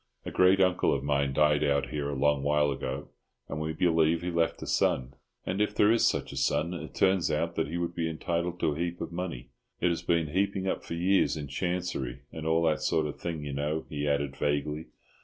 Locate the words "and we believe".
3.47-4.23